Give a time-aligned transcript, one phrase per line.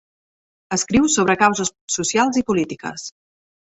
[0.77, 3.11] Escriu sobre causes socials i polítiques.